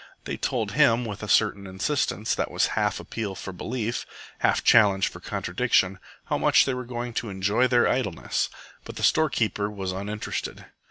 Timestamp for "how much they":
6.25-6.73